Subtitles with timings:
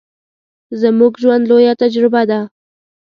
[0.81, 2.39] زموږ ژوند، لويه تجربه ده.